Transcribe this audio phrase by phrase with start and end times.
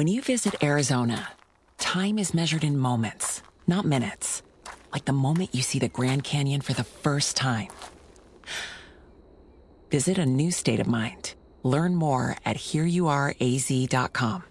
[0.00, 1.28] When you visit Arizona,
[1.76, 4.42] time is measured in moments, not minutes.
[4.94, 7.68] Like the moment you see the Grand Canyon for the first time.
[9.90, 11.34] Visit a new state of mind.
[11.64, 14.44] Learn more at hereyouareaz.com.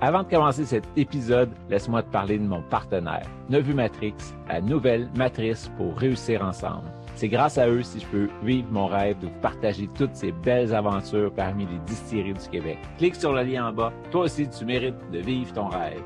[0.00, 4.14] Avant de commencer cet épisode, laisse-moi te parler de mon partenaire, Nevu Matrix,
[4.48, 6.90] la nouvelle matrice pour réussir ensemble.
[7.16, 10.32] C'est grâce à eux si je peux vivre mon rêve de vous partager toutes ces
[10.32, 12.78] belles aventures parmi les distilleries du Québec.
[12.98, 13.92] Clique sur le lien en bas.
[14.10, 16.02] Toi aussi, tu mérites de vivre ton rêve.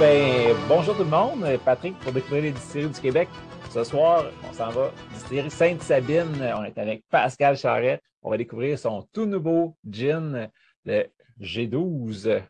[0.00, 3.28] Ben, bonjour tout le monde, Patrick pour découvrir les distilleries du Québec.
[3.74, 6.40] Ce soir, on s'en va distillerie Sainte-Sabine.
[6.56, 8.00] On est avec Pascal Charret.
[8.22, 10.48] On va découvrir son tout nouveau gin,
[10.84, 11.06] le
[11.40, 12.40] G12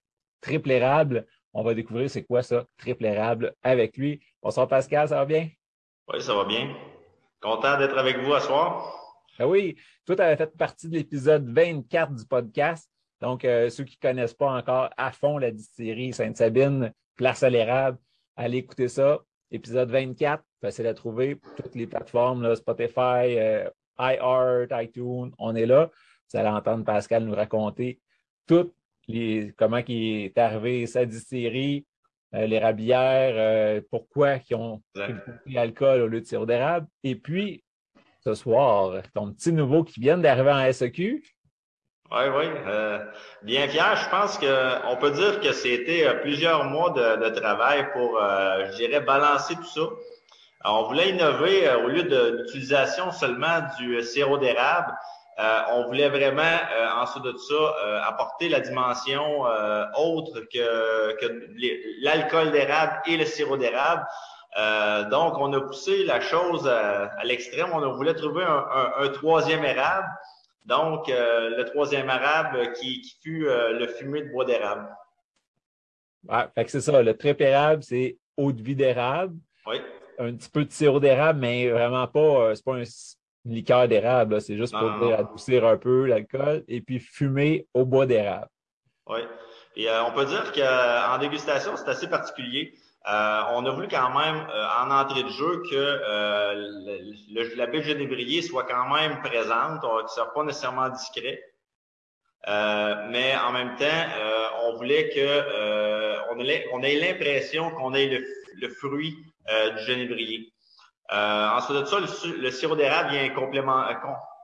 [0.42, 1.26] triple érable.
[1.54, 4.20] On va découvrir c'est quoi ça, triple érable, avec lui.
[4.42, 5.48] Bonsoir Pascal, ça va bien?
[6.12, 6.76] Oui, ça va bien.
[7.40, 8.94] Content d'être avec vous ce soir.
[9.38, 12.90] Ah oui, toi, tu avais fait partie de l'épisode 24 du podcast.
[13.22, 17.48] Donc, euh, ceux qui ne connaissent pas encore à fond la distillerie Sainte-Sabine, place à
[17.48, 17.96] l'érable,
[18.36, 19.20] allez écouter ça.
[19.54, 21.38] Épisode 24, facile à trouver.
[21.56, 25.92] Toutes les plateformes, Spotify, euh, iHeart, iTunes, on est là.
[26.28, 28.00] Vous allez entendre Pascal nous raconter
[28.48, 28.72] tout
[29.06, 31.86] les, comment il est arrivé sa distillerie,
[32.34, 35.14] euh, les rabières, euh, pourquoi ils ont pris
[35.46, 36.88] l'alcool au lieu de sirop d'érable.
[37.04, 37.62] Et puis,
[38.24, 41.22] ce soir, ton petit nouveau qui vient d'arriver en SEQ,
[42.10, 42.44] oui, oui.
[42.66, 42.98] Euh,
[43.42, 43.96] bien fier.
[43.96, 48.76] Je pense qu'on peut dire que c'était euh, plusieurs mois de, travail pour, euh, je
[48.76, 49.80] dirais, balancer tout ça.
[50.66, 54.92] on voulait innover au lieu de l'utilisation seulement du sirop d'érable.
[55.70, 56.56] on voulait vraiment,
[56.96, 59.42] en dessous de tout ça, apporter la dimension
[59.96, 61.26] autre que, que
[62.02, 64.06] l'alcool d'érable et le sirop d'érable.
[65.10, 67.70] donc, on a poussé la chose à, l'extrême.
[67.72, 70.08] On voulait trouver un troisième érable.
[70.64, 74.88] Donc, euh, le troisième arabe qui, fut euh, le fumé de bois d'érable.
[76.54, 77.02] Fait que c'est ça.
[77.02, 79.36] Le trip érable, c'est eau de vie d'érable.
[79.66, 79.76] Oui.
[80.18, 82.84] Un petit peu de sirop d'érable, mais vraiment pas, euh, c'est pas une
[83.44, 84.40] liqueur d'érable.
[84.40, 86.64] C'est juste pour adoucir un peu l'alcool.
[86.66, 88.48] Et puis fumé au bois d'érable.
[89.06, 89.20] Oui.
[89.76, 92.74] Et on peut dire qu'en dégustation, c'est assez particulier.
[93.06, 96.54] Euh, on a voulu quand même, euh, en entrée de jeu, que euh,
[97.34, 101.42] le, la baie genévrier soit quand même présente, qu'il ne soit pas nécessairement discret.
[102.46, 104.04] mais en même temps,
[104.62, 109.14] on voulait que on, ait, on ait l'impression qu'on ait le, fruit
[109.76, 110.50] du genévrier.
[111.10, 113.84] ensuite de ça, le, sirop d'érable vient complément,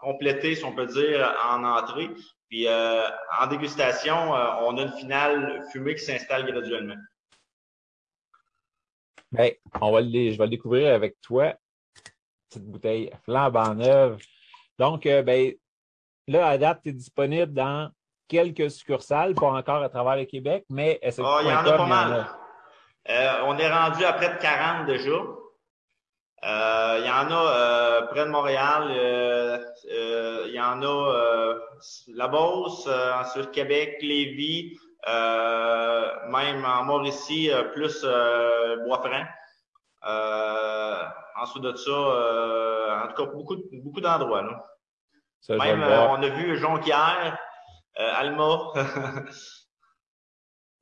[0.03, 2.10] compléter, si on peut dire, en entrée.
[2.50, 4.32] Puis en dégustation,
[4.66, 6.97] on a une finale fumée qui s'installe graduellement.
[9.32, 11.54] Ben, on va je vais le découvrir avec toi.
[12.48, 14.18] Petite bouteille flambant neuve.
[14.78, 15.52] Donc, euh, ben,
[16.26, 17.91] là, à date, tu es disponible dans
[18.26, 21.72] quelques succursales, pas encore à travers le Québec, mais est-ce oh, il y en a
[21.72, 22.26] pas mal.
[23.08, 25.10] Euh, on est rendu à près de 40 déjà.
[26.42, 28.91] Euh, il y en a près de Montréal,
[29.84, 31.54] il y en a
[32.08, 39.25] La Beauce, ensuite Québec, Lévis, même en Mauricie, euh, plus euh, Bois-Franc.
[41.37, 44.43] ensuite de ça, en tout cas, beaucoup, beaucoup d'endroits.
[45.49, 47.39] Même, on a vu Jonquière,
[47.97, 48.72] Alma.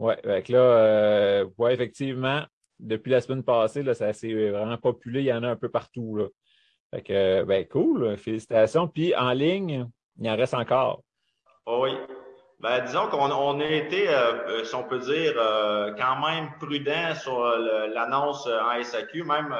[0.00, 0.14] Oui,
[0.50, 2.44] là, ouais, effectivement,
[2.78, 5.22] depuis la semaine passée, là, ça s'est vraiment populé.
[5.22, 6.14] Il y en a un peu partout.
[6.14, 6.26] Là.
[6.94, 8.86] Fait que, ben, cool, félicitations.
[8.86, 9.88] Puis en ligne,
[10.20, 11.02] il en reste encore.
[11.66, 11.90] Oh oui.
[12.60, 16.50] Ben, disons qu'on on a été, euh, euh, si on peut dire, euh, quand même
[16.58, 19.22] prudent sur l'annonce en SAQ.
[19.22, 19.54] Même,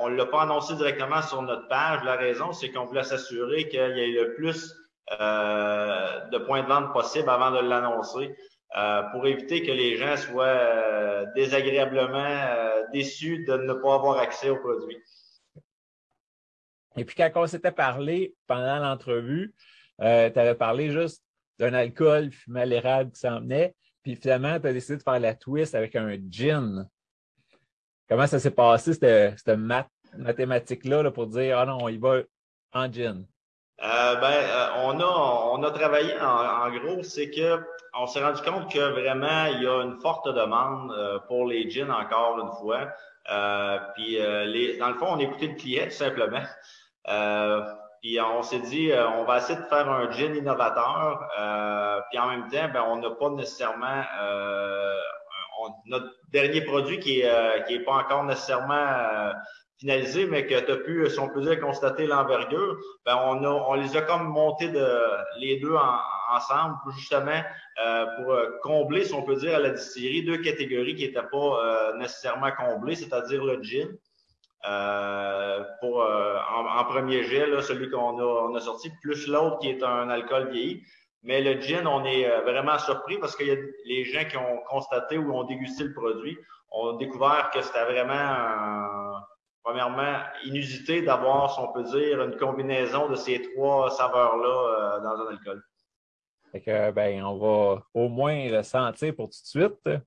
[0.00, 2.02] on ne l'a pas annoncé directement sur notre page.
[2.02, 4.74] La raison, c'est qu'on voulait s'assurer qu'il y ait le plus
[5.10, 8.34] de points de vente possible avant de l'annoncer.
[9.12, 12.38] pour éviter que les gens soient désagréablement
[12.92, 14.98] déçus de ne pas avoir accès aux produits.
[16.96, 19.54] Et puis, quand on s'était parlé pendant l'entrevue,
[20.00, 21.22] tu avais parlé juste
[21.60, 23.74] d'un alcool fumé à l'érable qui s'en venait.
[24.02, 26.88] Puis finalement, tu as décidé de faire la twist avec un gin.
[28.08, 29.58] Comment ça s'est passé, cette,
[30.16, 32.22] mathématique-là, là, pour dire Ah non, on y va
[32.72, 33.26] en gin?
[33.82, 37.60] Euh, ben, euh, on, a, on a travaillé en, gros, c'est que
[37.94, 41.68] on s'est rendu compte que vraiment il y a une forte demande euh, pour les
[41.70, 42.88] gins encore une fois.
[43.94, 44.18] puis
[44.78, 46.42] dans le fond, on écoutait le client tout simplement.
[48.00, 51.28] Puis on s'est dit, euh, on va essayer de faire un gin innovateur.
[51.38, 54.94] Euh, puis en même temps, ben, on n'a pas nécessairement, euh,
[55.86, 59.32] notre dernier produit qui est, qui est pas encore nécessairement
[59.78, 63.48] finalisé, mais que tu as pu, si on peut dire, constater l'envergure, ben on, a,
[63.48, 64.72] on les a comme montés
[65.38, 65.74] les deux
[66.30, 67.42] ensemble, justement,
[67.84, 71.28] euh, pour euh, combler, si on peut dire, à la distillerie, deux catégories qui n'étaient
[71.30, 73.88] pas euh, nécessairement comblées, c'est-à-dire le gin.
[75.80, 80.50] Pour en, premier jet, là, celui qu'on a, sorti, plus l'autre qui est un alcool
[80.50, 80.82] vieilli.
[81.22, 85.32] Mais le gin, on est vraiment surpris parce que les gens qui ont constaté ou
[85.34, 86.38] ont dégusté le produit
[86.70, 89.20] ont découvert que c'était vraiment
[89.62, 95.22] premièrement, inusité d'avoir, si on peut dire, une combinaison de ces trois saveurs-là euh, dans
[95.22, 95.62] un alcool.
[96.52, 100.02] Fait que, ben, on va au moins le sentir pour tout de suite.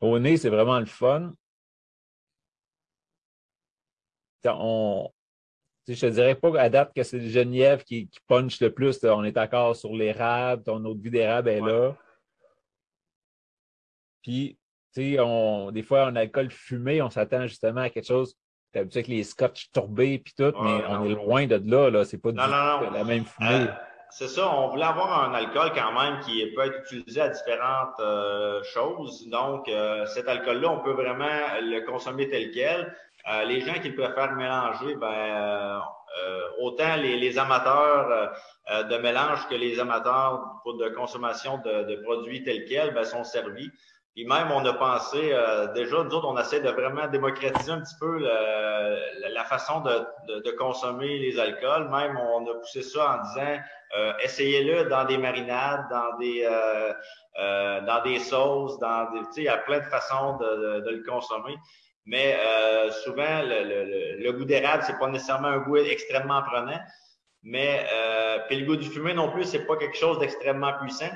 [0.00, 1.32] Au nez, c'est vraiment le fun.
[4.46, 5.10] On,
[5.88, 9.02] je te dirais pas à date que c'est le Genièvre qui, qui punch le plus.
[9.04, 11.94] On est d'accord sur l'érable, ton de vie d'érable est là.
[14.22, 14.56] Puis,
[15.18, 18.36] on, des fois, en alcool fumé, on s'attend justement à quelque chose.
[18.72, 22.04] T'as habitué avec les scotch tourbés puis tout, mais on est loin de là, là.
[22.04, 23.66] C'est pas du tout la même fumée.
[23.68, 23.72] Euh,
[24.08, 27.98] c'est ça, on voulait avoir un alcool quand même qui peut être utilisé à différentes
[28.00, 29.26] euh, choses.
[29.28, 31.24] Donc, euh, cet alcool-là, on peut vraiment
[31.60, 32.94] le consommer tel quel.
[33.44, 35.82] Les gens qui préfèrent mélanger, ben,
[36.58, 38.32] autant les, amateurs
[38.68, 43.70] de mélange que les amateurs de consommation de, de produits tels quels ben, sont servis.
[44.14, 47.80] Puis même, on a pensé, euh, déjà, nous autres, on essaie de vraiment démocratiser un
[47.80, 51.88] petit peu la façon de, de, consommer les alcools.
[51.88, 53.58] Même, on a poussé ça en disant,
[53.96, 56.92] euh, essayez-le dans des marinades, dans des euh,
[57.40, 61.02] euh dans des sauces, dans des, il y a plein de façons de, de le
[61.02, 61.56] consommer.
[62.04, 62.36] Mais
[63.04, 66.80] souvent, le, goût d'érable, c'est pas nécessairement un goût extrêmement prenant.
[67.42, 67.86] Mais
[68.48, 71.10] puis le goût du fumé non plus, c'est pas quelque chose d'extrêmement puissant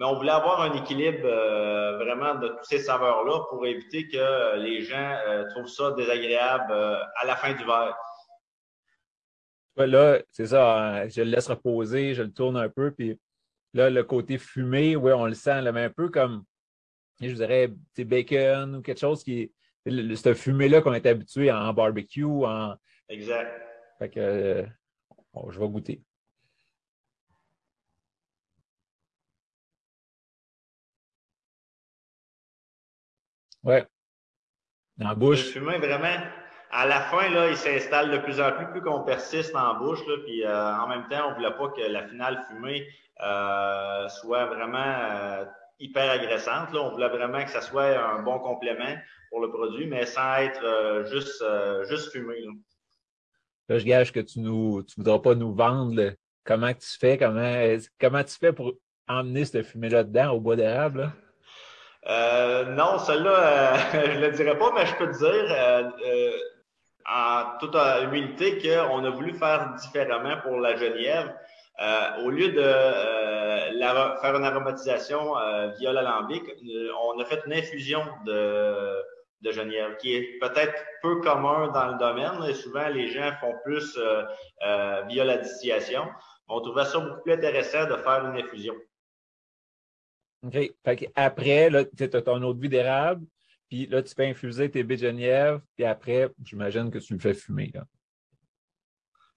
[0.00, 4.56] mais on voulait avoir un équilibre euh, vraiment de toutes ces saveurs-là pour éviter que
[4.56, 7.94] les gens euh, trouvent ça désagréable euh, à la fin du verre.
[9.76, 13.18] Là, c'est ça, hein, je le laisse reposer, je le tourne un peu, puis
[13.74, 16.44] là, le côté fumé, oui, on le sent, mais un peu comme,
[17.20, 19.52] je dirais, bacon ou quelque chose qui
[19.86, 22.74] est, ce fumé-là qu'on est habitué en barbecue, en...
[23.08, 23.50] Exact.
[23.98, 24.66] Fait que,
[25.50, 26.02] je vais goûter.
[33.62, 33.86] Ouais.
[34.96, 35.46] Dans la bouche.
[35.46, 36.16] Le fumin, vraiment,
[36.70, 40.06] à la fin, là, il s'installe de plus en plus, plus qu'on persiste en bouche.
[40.06, 42.86] Là, puis euh, en même temps, on voulait pas que la finale fumée
[43.22, 45.44] euh, soit vraiment euh,
[45.80, 46.72] hyper agressante.
[46.72, 46.82] Là.
[46.82, 48.96] On voulait vraiment que ça soit un bon complément
[49.30, 51.44] pour le produit, mais sans être juste,
[51.88, 52.40] juste fumé.
[53.68, 53.78] Là.
[53.78, 56.12] je gage que tu ne tu voudras pas nous vendre
[56.44, 57.54] comment tu fais, comment,
[58.00, 58.74] comment tu fais pour
[59.08, 61.12] emmener cette fumée-là dedans au bois d'érable.
[62.06, 63.76] Euh, non, celle-là, euh,
[64.06, 66.30] je ne le dirais pas, mais je peux te dire euh,
[67.06, 70.76] en toute humilité qu'on a voulu faire différemment pour la
[71.80, 72.24] genièvre.
[72.24, 72.62] au lieu de
[74.20, 75.34] faire une aromatisation
[75.78, 76.42] via l'alambic,
[77.02, 79.02] on a fait une infusion de,
[79.40, 82.48] de genièvre, qui est peut-être peu commun dans le domaine.
[82.48, 83.98] Et souvent, les gens font plus
[85.08, 86.06] via la distillation.
[86.48, 88.74] On trouvait ça beaucoup plus intéressant de faire une infusion.
[90.42, 90.58] OK.
[90.84, 93.26] Fait après, tu as ton eau de vie d'érable,
[93.68, 97.20] puis là, tu fais infuser tes baies de Genièvre, puis après, j'imagine que tu le
[97.20, 97.70] fais fumer.
[97.74, 97.84] Là.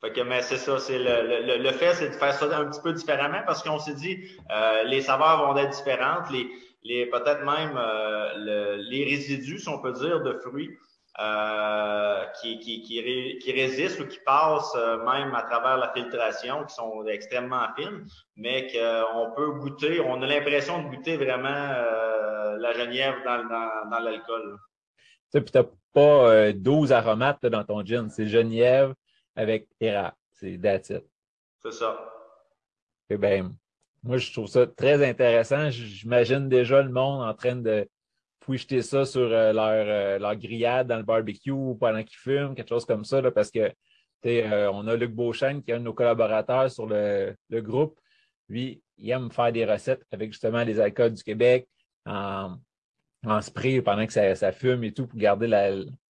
[0.03, 2.65] Fait que, mais c'est ça, c'est le, le, le, fait, c'est de faire ça un
[2.65, 4.19] petit peu différemment parce qu'on s'est dit,
[4.51, 6.49] euh, les saveurs vont être différentes, les,
[6.83, 10.71] les peut-être même euh, les résidus, si on peut dire, de fruits
[11.21, 16.73] euh, qui, qui, qui, résistent ou qui passent euh, même à travers la filtration, qui
[16.73, 18.05] sont extrêmement fines,
[18.35, 23.89] mais qu'on peut goûter, on a l'impression de goûter vraiment euh, la genièvre dans, dans,
[23.91, 24.57] dans l'alcool.
[25.31, 28.95] Tu t'as pas 12 aromates dans ton gin, c'est genièvre
[29.35, 30.91] avec érable, c'est that's
[31.61, 32.13] C'est ça.
[33.09, 33.53] Et ben,
[34.03, 35.69] moi, je trouve ça très intéressant.
[35.69, 37.87] J'imagine déjà le monde en train de
[38.49, 42.69] jeter ça sur euh, leur, euh, leur, grillade dans le barbecue pendant qu'ils fument, quelque
[42.69, 43.71] chose comme ça, là, parce que
[44.25, 47.99] euh, on a Luc Beauchesne, qui est un de nos collaborateurs sur le, le, groupe.
[48.49, 51.67] Lui, il aime faire des recettes avec justement les alcools du Québec
[52.05, 52.57] en,
[53.25, 55.47] en spray pendant que ça, ça, fume et tout pour garder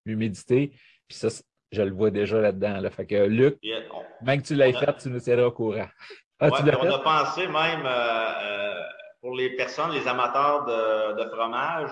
[0.06, 0.72] l'humidité.
[1.08, 1.30] Puis ça,
[1.74, 2.80] je le vois déjà là-dedans.
[2.80, 2.90] Là.
[2.90, 3.58] Fait que Luc,
[4.22, 5.88] même que tu l'aies fait, tu nous seras au courant.
[6.40, 7.88] Ah, on a pensé même
[9.22, 11.92] pour les personnes, les amateurs de, de fromage,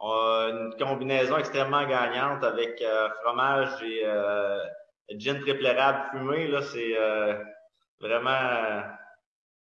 [0.00, 4.58] une combinaison extrêmement gagnante avec euh, fromage et euh,
[5.16, 6.48] gin triple érable fumé.
[6.48, 7.38] Là, c'est euh,
[8.00, 8.82] vraiment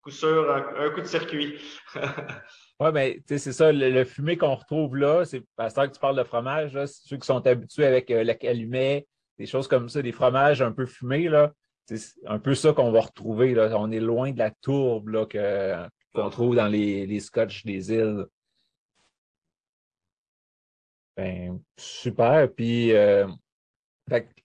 [0.03, 1.59] coup sûr, un, coup de circuit.
[2.81, 6.25] oui, mais c'est ça, le, fumé qu'on retrouve là, c'est à que tu parles de
[6.25, 9.07] fromage, là, ceux qui sont habitués avec euh, le calumet,
[9.39, 11.53] des choses comme ça, des fromages un peu fumés, là,
[11.87, 13.55] c'est un peu ça qu'on va retrouver.
[13.55, 13.71] Là.
[13.79, 15.27] On est loin de la tourbe là,
[16.15, 18.27] qu'on trouve dans les, les scotch des îles.
[21.17, 22.53] Ben, super.
[22.53, 23.27] Puis euh,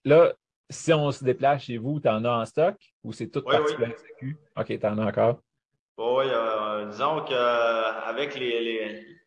[0.04, 0.32] là,
[0.70, 3.74] si on se déplace chez vous, tu en as en stock ou c'est tout parti
[4.22, 4.34] oui.
[4.56, 5.40] OK, tu en as encore?
[5.98, 9.21] Oui, euh, disons qu'avec les,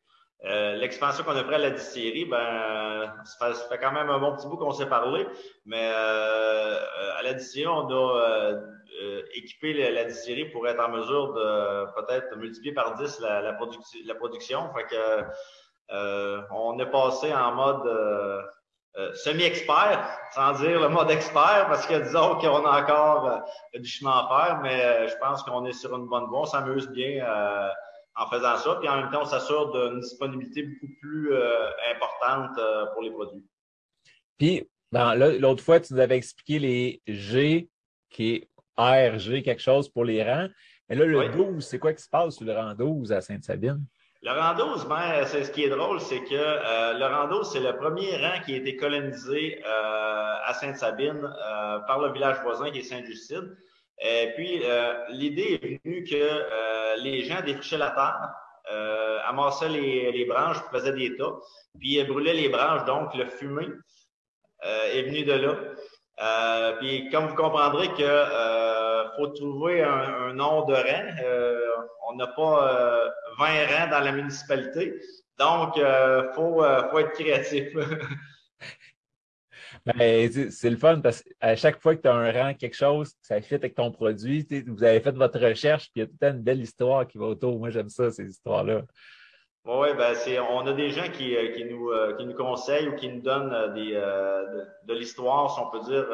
[0.46, 4.36] euh, l'expansion qu'on a pris à la distillerie, ben, ça fait, quand même un bon
[4.36, 5.26] petit bout qu'on s'est parlé,
[5.66, 6.78] mais euh,
[7.18, 8.54] à la distillerie, on a
[9.34, 13.58] équipé la, distillerie pour être en mesure de peut-être multiplier par 10 la, la,
[14.06, 14.74] la production.
[14.74, 15.24] Fait que
[16.52, 18.46] on est passé en mode
[18.98, 23.90] euh, semi-expert, sans dire le mode expert, parce que disons qu'on a encore euh, du
[23.90, 26.88] chemin à faire, mais euh, je pense qu'on est sur une bonne voie, on s'amuse
[26.92, 27.22] bien
[28.16, 31.34] en faisant ça, puis en même temps, on s'assure d'une disponibilité beaucoup plus
[31.94, 32.58] importante
[32.94, 33.44] pour les produits.
[34.38, 37.70] Puis, ben, l'autre fois, tu nous avais expliqué les G,
[38.10, 40.48] qui est ARG, quelque chose pour les rangs.
[40.90, 43.84] Mais là, le 12, c'est quoi qui se passe sur le rang 12 à Sainte-Sabine?
[44.22, 47.52] Le rang 12, ben, c'est ce qui est drôle, c'est que euh, le rang 12,
[47.52, 52.38] c'est le premier rang qui a été colonisé euh, à Sainte-Sabine euh, par le village
[52.42, 53.56] voisin qui est Saint-Justine.
[54.00, 54.62] Et puis,
[55.10, 56.16] l'idée est venue que
[56.98, 58.34] les gens défrichaient la terre,
[59.28, 61.34] amassaient les, les, branches, faisaient des tas,
[61.80, 63.68] puis brûlaient les branches, donc le fumé
[64.64, 66.74] est venu de là.
[66.80, 68.26] puis, comme vous comprendrez que
[69.18, 75.00] faut trouver un, un nom de rang, on n'a pas 20 rangs dans la municipalité.
[75.38, 77.68] Donc, euh, faut, euh, faut, être créatif.
[79.86, 83.14] Ben, c'est le fun parce qu'à chaque fois que tu as un rang, quelque chose,
[83.22, 86.24] ça fit avec ton produit, vous avez fait votre recherche, puis il y a toute
[86.24, 87.58] une belle histoire qui va autour.
[87.58, 88.82] Moi, j'aime ça, ces histoires-là.
[89.66, 90.14] Oui, ben
[90.52, 93.94] on a des gens qui, euh, nous, qui nous conseillent ou qui nous donnent des,
[93.94, 96.06] de, l'histoire, si on peut dire,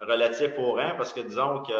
[0.00, 1.74] relatif au rang, parce que disons qu'il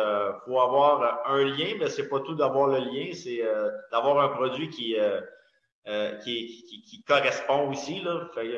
[0.44, 4.28] faut avoir un lien, mais c'est pas tout d'avoir le lien, c'est euh, d'avoir un
[4.28, 4.96] produit qui,
[5.88, 8.02] euh, euh, qui, correspond aussi.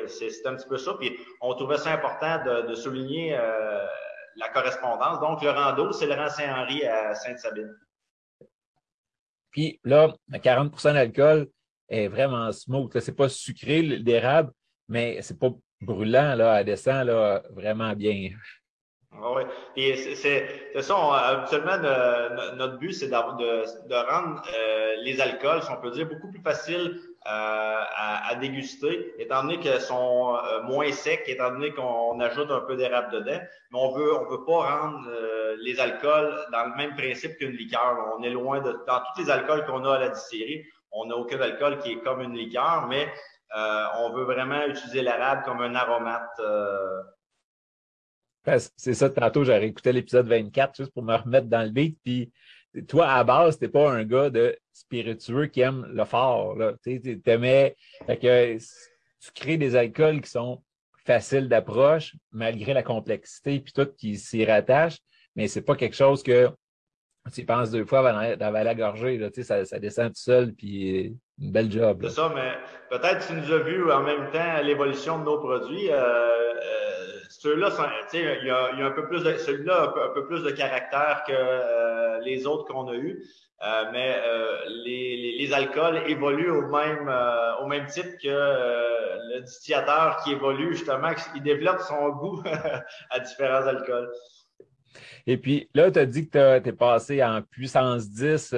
[0.07, 0.95] C'est un petit peu ça.
[0.99, 3.37] Puis on trouvait ça important de, souligner
[4.35, 5.19] la correspondance.
[5.19, 7.75] Donc, le rang d'eau, c'est le rang Saint-Henri à Sainte-Sabine.
[9.51, 11.47] Puis là, 40% d'alcool
[11.89, 12.97] est vraiment smooth.
[12.99, 14.51] C'est pas sucré, l'érable,
[14.87, 15.49] mais c'est pas
[15.81, 18.29] brûlant, là, elle descend là, vraiment bien.
[19.11, 19.43] Ah oui,
[19.75, 20.95] c'est ça,
[21.29, 21.77] habituellement,
[22.55, 26.41] notre but, c'est de, de, rendre euh, les alcools, si on peut dire, beaucoup plus
[26.41, 32.19] faciles euh, à, à, déguster, étant donné qu'elles sont euh, moins secs, étant donné qu'on
[32.19, 33.39] ajoute un peu d'érable dedans.
[33.71, 35.09] Mais on veut, on veut pas rendre
[35.57, 38.15] les alcools dans le même principe qu'une liqueur.
[38.17, 41.15] On est loin de, dans tous les alcools qu'on a à la distillerie, on n'a
[41.15, 43.11] aucun alcool qui est comme une liqueur, mais
[43.97, 46.39] on veut vraiment utiliser l'érable comme un aromate
[48.45, 51.97] c'est ça, tantôt, j'ai réécouté l'épisode 24 juste pour me remettre dans le beat.
[52.03, 52.31] Puis,
[52.87, 56.57] toi, à base, t'es pas un gars de spiritueux qui aime le fort.
[56.83, 57.75] Tu aimais.
[58.07, 60.63] que tu crées des alcools qui sont
[61.05, 64.99] faciles d'approche, malgré la complexité, puis tout qui s'y rattache,
[65.35, 66.49] mais c'est pas quelque chose que
[67.33, 69.17] tu penses deux fois avant la gorgée.
[69.17, 71.99] Là, ça, descend tout seul, puis une belle job.
[72.03, 72.53] C'est ça, mais
[72.89, 75.91] peut-être tu nous as vu en même temps l'évolution de nos produits.
[75.91, 76.48] Euh, euh,
[77.39, 77.69] ceux-là,
[78.13, 82.19] il y a, un peu plus celui-là a un peu, plus de caractère que euh,
[82.19, 83.23] les autres qu'on a eus.
[83.61, 87.11] Euh, mais euh, les, alcools évoluent au même
[87.61, 92.43] au même type que le distillateur qui évolue justement, qui développe son goût
[93.09, 94.11] à différents alcools.
[95.25, 98.55] Et puis là, tu as dit que tu es passé en puissance 10,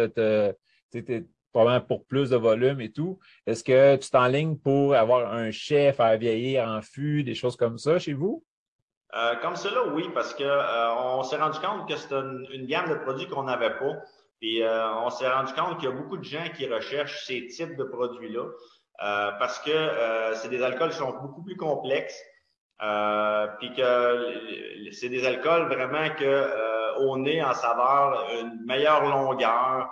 [0.91, 3.19] tu probablement pour plus de volume et tout.
[3.45, 7.77] Est-ce que tu t'enlignes pour avoir un chef à vieillir en fût, des choses comme
[7.77, 8.43] ça chez vous?
[9.13, 12.89] Euh, comme cela, oui, parce que euh, on s'est rendu compte que c'était une, gamme
[12.89, 13.94] de produits qu'on n'avait pas.
[14.39, 17.48] Puis euh, on s'est rendu compte qu'il y a beaucoup de gens qui recherchent ces
[17.48, 18.46] types de produits-là
[19.39, 19.72] parce que
[20.36, 22.22] c'est des alcools qui sont beaucoup plus complexes.
[23.60, 29.89] puis que c'est des alcools vraiment que au nez, en saveur, une meilleure longueur.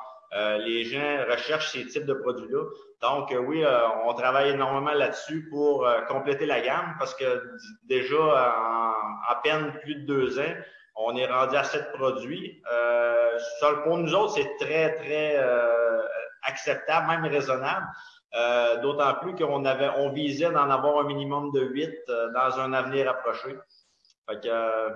[0.60, 2.64] les gens recherchent ces types de produits-là.
[3.02, 3.64] Donc, oui,
[4.06, 7.42] on travaille énormément là-dessus pour compléter la gamme parce que
[7.86, 8.88] déjà, en
[9.28, 10.56] à peine plus de deux ans,
[11.00, 12.62] on est rendu à sept produits.
[12.72, 13.38] Euh,
[13.84, 16.01] pour nous autres, c'est très, très euh,
[16.44, 17.86] acceptable, même raisonnable.
[18.36, 22.74] Euh, d'autant plus qu'on avait, on visait d'en avoir un minimum de huit dans un
[22.74, 23.56] avenir approché.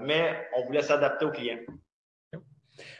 [0.02, 1.60] mais on voulait s'adapter aux clients.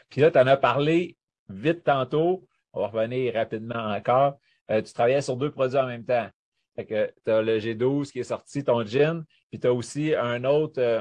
[0.08, 1.16] Puis là, tu en as parlé
[1.48, 2.46] vite tantôt.
[2.72, 4.38] on va revenir rapidement encore.
[4.68, 6.28] Tu travaillais sur deux produits en même temps.
[6.76, 10.80] Tu as le G12 qui est sorti, ton gin, puis tu as aussi un autre,
[10.80, 11.00] euh,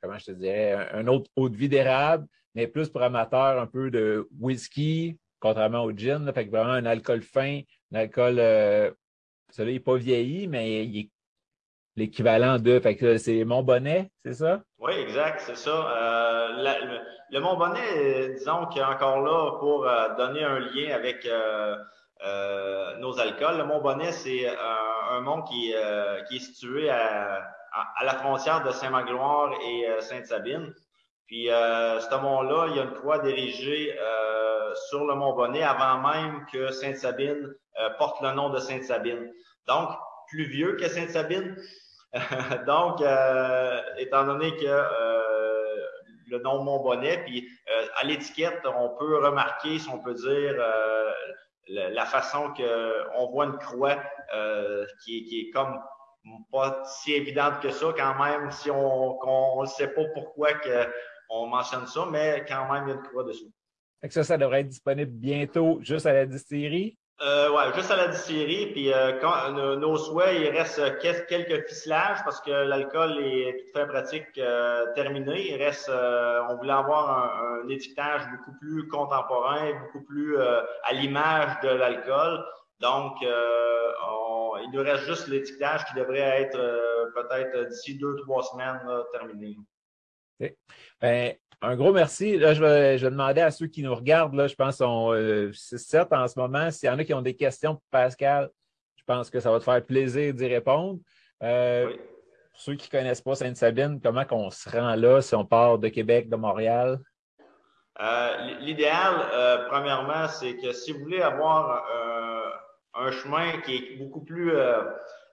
[0.00, 3.66] comment je te dirais, un, autre eau de vie d'érable, mais plus pour amateurs un
[3.66, 6.32] peu de whisky, contrairement au gin.
[6.32, 7.60] fait que vraiment un alcool fin,
[7.92, 8.94] un alcool, celui-là,
[9.58, 11.10] il n'est pas vieilli, mais il est
[11.96, 12.80] l'équivalent de.
[12.80, 14.62] Fait que c'est Montbonnet, c'est ça?
[14.78, 15.70] Oui, exact, c'est ça.
[15.70, 16.96] Euh,
[17.30, 21.28] le, Montbonnet, disons qu'il est encore là pour euh, donner un lien avec
[22.98, 23.58] nos alcools.
[23.58, 24.48] Le Montbonnet, c'est
[25.12, 25.74] un, mont qui,
[26.28, 27.42] qui, est situé à,
[27.72, 30.74] à, la frontière de Saint-Magloire et Sainte-Sabine.
[31.26, 33.96] Puis, ce mont-là, il y a une croix dirigée
[34.88, 39.32] sur le Mont-Bonnet avant même que Sainte-Sabine euh, porte le nom de Sainte-Sabine.
[39.66, 39.90] Donc,
[40.28, 41.56] plus vieux que Sainte-Sabine.
[42.66, 45.22] Donc, euh, étant donné que euh,
[46.28, 47.48] le nom Mont-Bonnet, puis
[47.96, 50.54] à l'étiquette, on peut remarquer, si on peut dire,
[51.68, 54.02] la, façon qu'on voit une croix
[55.04, 55.78] qui, qui, est comme
[56.50, 60.86] pas si évidente que ça quand même, si on ne sait pas pourquoi que
[61.30, 63.50] on mentionne ça, mais quand même, il y a une croix dessus
[64.10, 66.98] ça, ça devrait être disponible bientôt juste à la distillerie.
[67.24, 68.72] Euh, ouais, juste à la distillerie.
[68.72, 73.86] Puis euh, quand, nos souhaits, il reste quelques ficelages parce que l'alcool est tout fait
[73.86, 75.52] pratique euh, terminé.
[75.52, 80.62] Il reste, euh, on voulait avoir un, un, étiquetage beaucoup plus contemporain, beaucoup plus euh,
[80.82, 82.44] à l'image de l'alcool.
[82.80, 86.58] Donc, on, il nous reste juste l'étiquetage qui devrait être
[87.14, 88.80] peut-être d'ici deux trois semaines
[89.12, 89.56] terminé.
[90.40, 90.56] Okay.
[91.00, 92.36] Ben, un gros merci.
[92.36, 94.84] Là, je vais, je vais, demander à ceux qui nous regardent, là, je pense qu'ils
[94.84, 96.70] sont 6-7 euh, en ce moment.
[96.70, 98.50] S'il y en a qui ont des questions pour Pascal,
[98.96, 100.98] je pense que ça va te faire plaisir d'y répondre.
[101.42, 105.44] Euh, pour ceux qui ne connaissent pas Sainte-Sabine, comment on se rend là si on
[105.44, 106.98] part de Québec, de Montréal?
[108.00, 111.84] Euh, L'idéal, euh, premièrement, c'est que si vous voulez avoir
[112.94, 114.52] un chemin qui est beaucoup plus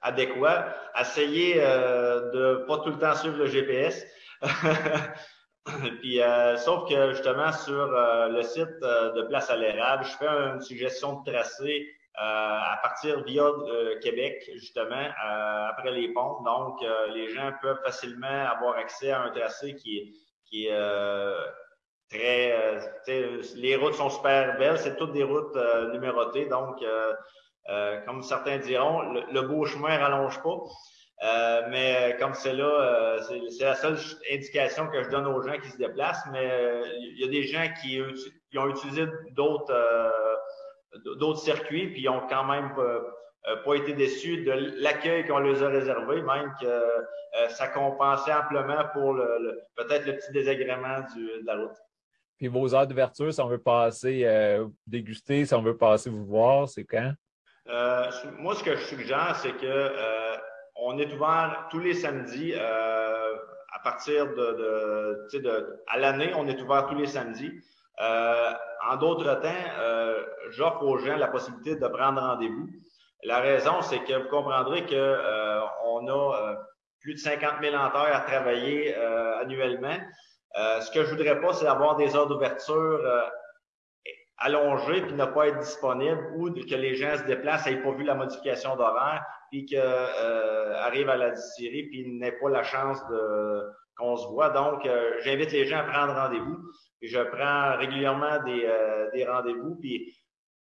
[0.01, 4.05] adéquat, essayez de ne pas tout le temps suivre le GPS.
[6.01, 10.17] Puis, euh, sauf que justement, sur euh, le site euh, de Place à l'érable, je
[10.17, 11.87] fais une suggestion de tracé
[12.21, 13.45] à partir via
[14.01, 15.07] Québec, justement,
[15.69, 16.41] après les ponts.
[16.43, 20.11] Donc, les gens peuvent facilement avoir accès à un tracé qui est,
[20.43, 20.67] qui
[22.09, 22.77] très...
[23.55, 24.77] les routes sont super belles.
[24.79, 25.57] C'est toutes des routes
[25.93, 26.47] numérotées.
[26.47, 26.83] Donc,
[28.05, 30.57] comme certains diront, le, le beau chemin rallonge pas.
[31.21, 33.97] Euh, mais comme c'est là, euh, c'est la seule
[34.31, 36.25] indication que je donne aux gens qui se déplacent.
[36.31, 38.01] Mais euh, il y a des gens qui,
[38.57, 39.75] ont utilisé d'autres
[41.17, 42.73] d'autres circuits, puis ils ont quand même
[43.65, 44.51] pas été déçus de
[44.81, 50.31] l'accueil qu'on leur a réservé, même que ça compensait amplement pour le, peut-être le petit
[50.31, 51.77] désagrément du, de la route.
[52.37, 54.27] Puis vos heures d'ouverture, si on veut passer
[54.87, 57.13] déguster, si on veut passer vous voir, c'est quand?
[58.39, 60.28] moi, ce que je suggère, c'est que
[60.81, 63.35] on est ouvert tous les samedis euh,
[63.73, 67.51] à partir de, de, à l'année, on est ouvert tous les samedis.
[68.01, 68.51] Euh,
[68.89, 72.67] en d'autres temps, euh, j'offre aux gens la possibilité de prendre rendez-vous.
[73.23, 76.55] La raison, c'est que vous comprendrez que on a
[77.01, 78.95] plus de 50 000 ampères à travailler
[79.41, 79.97] annuellement.
[80.55, 83.01] ce que je voudrais pas, c'est avoir des heures d'ouverture
[84.39, 88.03] allongées puis ne pas être disponible ou que les gens se déplacent n'aient pas vu
[88.03, 92.99] la modification d'horaire puis qu'il euh, arrive à la distillerie, puis n'ait pas la chance
[93.09, 93.63] de
[93.99, 94.49] qu'on se voit.
[94.49, 96.57] Donc, euh, j'invite les gens à prendre rendez-vous.
[97.01, 100.15] Je prends régulièrement des, euh, des rendez-vous, puis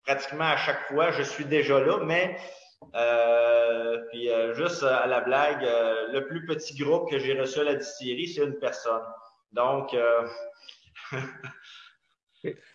[0.06, 2.36] pratiquement à chaque fois, je suis déjà là, mais
[2.96, 7.76] euh, puis juste à la blague, le plus petit groupe que j'ai reçu à la
[7.76, 9.04] distillerie, c'est une personne.
[9.52, 9.96] Donc,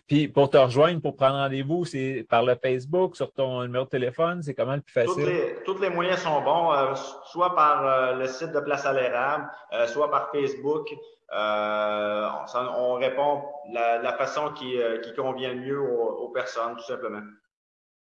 [0.07, 3.89] Puis pour te rejoindre, pour prendre rendez-vous, c'est par le Facebook, sur ton numéro de
[3.89, 5.57] téléphone, c'est comment le plus facile?
[5.65, 9.49] Tous les, moyens sont bons, euh, soit par euh, le site de Place à l'érable,
[9.73, 10.87] euh, soit par Facebook.
[11.29, 17.21] On, répond la, la façon qui, qui, convient le mieux aux, personnes, tout simplement.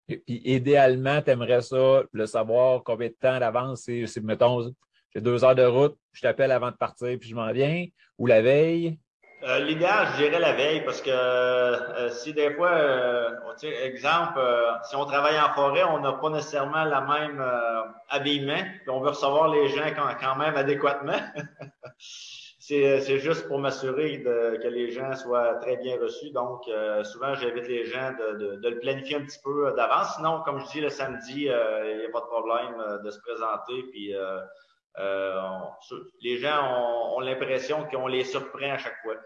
[0.09, 4.73] Et puis idéalement, tu aimerais ça, le savoir combien de temps d'avance, c'est, mettons,
[5.15, 7.85] j'ai deux heures de route, je t'appelle avant de partir, puis je m'en viens,
[8.17, 8.99] ou la veille.
[9.45, 13.31] Euh, L'idéal, je dirais la veille, parce que euh, si des fois, euh,
[13.83, 17.45] exemple, euh, si on travaille en forêt, on n'a pas nécessairement la même
[18.09, 21.19] habillement, puis on veut recevoir les gens quand, quand même adéquatement.
[22.59, 26.31] C'est juste pour m'assurer que les gens soient très bien reçus.
[26.31, 26.63] Donc,
[27.03, 30.15] souvent, j'invite les gens de, de, de, le planifier un petit peu d'avance.
[30.15, 33.83] Sinon, comme je dis, le samedi, il n'y a pas de problème de se présenter.
[33.91, 34.15] Puis,
[36.23, 39.17] les gens ont, ont l'impression qu'on les surprend à chaque fois.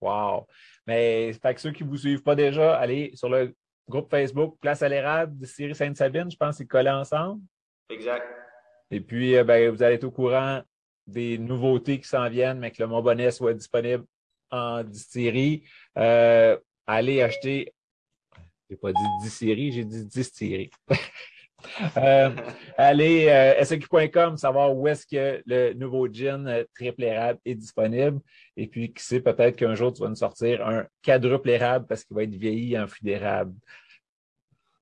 [0.00, 0.46] Wow!
[0.86, 3.54] Mais fait que ceux qui ne vous suivent pas déjà, allez sur le
[3.88, 6.30] groupe Facebook Place à l'érable de Syrie Sainte-Sabine.
[6.30, 7.42] Je pense qu'ils collent ensemble.
[7.88, 8.26] Exact.
[8.90, 10.62] Et puis, euh, ben, vous allez être au courant
[11.06, 14.04] des nouveautés qui s'en viennent, mais que le Montbonnet soit disponible
[14.50, 15.64] en distillerie.
[15.96, 17.72] Euh, allez acheter,
[18.68, 20.70] j'ai pas dit distillerie, j'ai dit distillerie.
[21.96, 22.30] euh,
[22.76, 28.20] allez euh, SQ.com, savoir où est-ce que le nouveau gin euh, triple érable est disponible.
[28.56, 32.04] Et puis, qui sait, peut-être qu'un jour, tu vas nous sortir un quadruple érable parce
[32.04, 33.54] qu'il va être vieilli en fruit d'érable.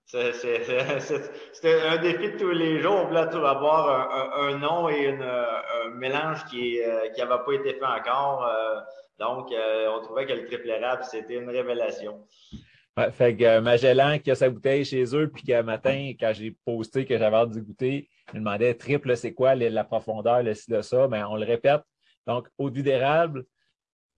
[0.07, 3.01] C'est un défi de tous les jours.
[3.03, 7.85] On voulait avoir un, nom et une, un mélange qui n'avait euh, pas été fait
[7.85, 8.47] encore.
[8.47, 8.81] Euh,
[9.19, 12.27] donc, euh, on trouvait que le triple érable, c'était une révélation.
[12.97, 16.57] Ouais, fait que Magellan qui a sa bouteille chez eux, puis qu'un matin, quand j'ai
[16.65, 20.55] posté que j'avais hâte de goûter, il me demandait triple, c'est quoi la profondeur, le
[20.55, 21.09] ci, de ça?
[21.09, 21.83] Mais on le répète.
[22.27, 23.45] Donc, eau d'érable,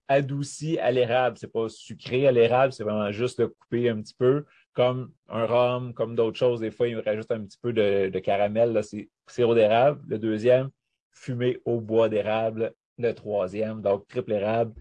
[0.09, 1.39] adouci à l'érable.
[1.39, 5.47] C'est pas sucré à l'érable, c'est vraiment juste le couper un petit peu comme un
[5.47, 6.61] rhum, comme d'autres choses.
[6.61, 8.79] Des fois, il rajoute un petit peu de, de caramel.
[8.85, 10.03] C'est sirop d'érable.
[10.07, 10.69] Le deuxième,
[11.13, 12.75] fumé au bois d'érable.
[12.99, 14.75] Le troisième, donc triple érable.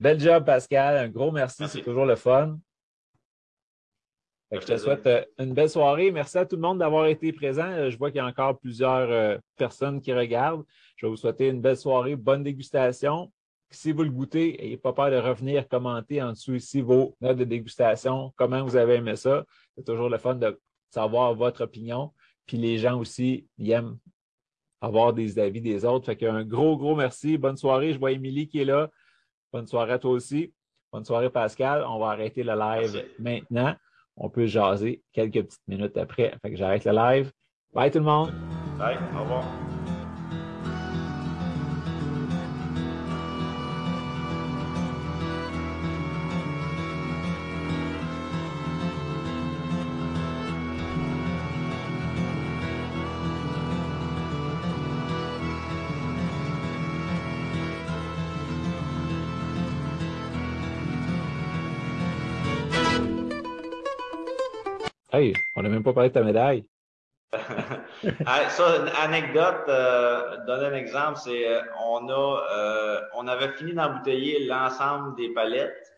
[0.00, 0.96] Bel job, Pascal.
[0.96, 1.68] Un gros merci.
[1.68, 2.58] C'est toujours le fun.
[4.50, 6.10] Je te souhaite euh, une belle soirée.
[6.10, 7.70] Merci à tout le monde d'avoir été présent.
[7.70, 10.64] Euh, je vois qu'il y a encore plusieurs euh, personnes qui regardent.
[10.96, 13.30] Je vais vous souhaiter une belle soirée, bonne dégustation.
[13.70, 17.36] Si vous le goûtez, n'ayez pas peur de revenir commenter en dessous ici vos notes
[17.36, 19.44] de dégustation, comment vous avez aimé ça.
[19.76, 20.58] C'est toujours le fun de
[20.90, 22.12] savoir votre opinion.
[22.46, 23.98] Puis les gens aussi, ils aiment
[24.80, 26.06] avoir des avis des autres.
[26.06, 27.36] Fait qu'un gros, gros merci.
[27.36, 27.92] Bonne soirée.
[27.92, 28.90] Je vois Émilie qui est là.
[29.52, 30.54] Bonne soirée à toi aussi.
[30.90, 31.84] Bonne soirée, Pascal.
[31.86, 33.08] On va arrêter le live merci.
[33.18, 33.76] maintenant.
[34.20, 36.34] On peut jaser quelques petites minutes après.
[36.42, 37.32] Fait que j'arrête le live.
[37.72, 38.32] Bye tout le monde.
[38.78, 38.98] Bye.
[39.16, 39.67] Au revoir.
[65.18, 66.64] Hey, on n'a même pas parlé de ta médaille.
[67.32, 73.72] ça, une anecdote, euh, donner un exemple, c'est euh, on a euh, on avait fini
[73.72, 75.92] d'embouteiller l'ensemble des palettes.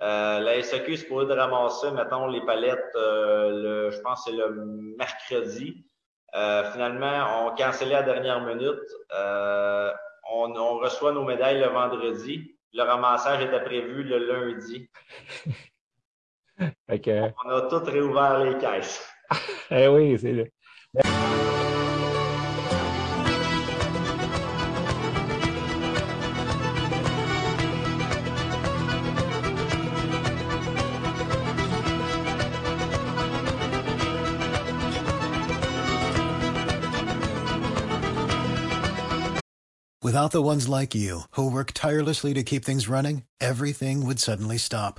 [0.00, 4.50] La SAQ est supposée de ramasser, mettons, les palettes, le, je pense que c'est le
[4.98, 5.86] mercredi.
[6.32, 8.88] finalement, on cancellait à la dernière minute.
[10.32, 12.56] On, on reçoit nos médailles le vendredi.
[12.72, 14.90] Le ramassage était prévu le lundi.
[16.90, 17.32] Okay.
[17.44, 19.02] On a tout réouvert les caisses.
[19.70, 20.46] eh oui, c'est le.
[40.02, 44.58] Without the ones like you, who work tirelessly to keep things running, everything would suddenly
[44.58, 44.98] stop.